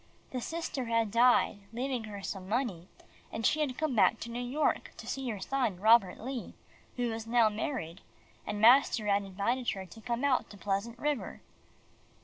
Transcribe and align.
The 0.31 0.41
sister 0.41 0.85
had 0.85 1.11
died 1.11 1.59
leaving 1.71 2.05
her 2.05 2.23
some 2.23 2.49
money, 2.49 2.87
and 3.31 3.45
she 3.45 3.59
had 3.59 3.77
come 3.77 3.95
back 3.95 4.19
to 4.21 4.31
New 4.31 4.39
York 4.41 4.93
to 4.97 5.05
see 5.05 5.29
her 5.29 5.39
son 5.39 5.79
Robert 5.79 6.19
Lee, 6.19 6.55
who 6.95 7.11
was 7.11 7.27
now 7.27 7.49
married, 7.49 8.01
and 8.47 8.59
master 8.59 9.05
had 9.05 9.21
invited 9.21 9.69
her 9.73 9.85
to 9.85 10.01
come 10.01 10.23
out 10.23 10.49
to 10.49 10.57
Pleasant 10.57 10.97
River. 10.97 11.41